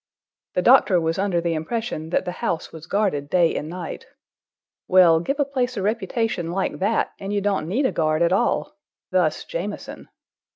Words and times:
The 0.55 0.63
doctor 0.63 0.99
was 0.99 1.19
under 1.19 1.39
the 1.39 1.53
impression 1.53 2.09
that 2.09 2.25
the 2.25 2.31
house 2.41 2.71
was 2.73 2.87
guarded 2.87 3.29
day 3.29 3.55
and 3.55 3.69
night. 3.69 4.07
Well, 4.87 5.19
give 5.19 5.39
a 5.39 5.45
place 5.45 5.77
a 5.77 5.83
reputation 5.83 6.49
like 6.51 6.79
that, 6.79 7.11
and 7.19 7.31
you 7.31 7.39
don't 7.39 7.67
need 7.67 7.85
a 7.85 7.91
guard 7.91 8.23
at 8.23 8.33
all,—thus 8.33 9.43
Jamieson. 9.43 10.09